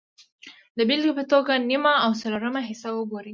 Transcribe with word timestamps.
د 0.77 0.79
بېلګې 0.87 1.13
په 1.19 1.23
توګه 1.31 1.53
نیم 1.69 1.85
او 2.05 2.11
څلورمه 2.21 2.61
حصه 2.69 2.89
وګورئ 2.93 3.29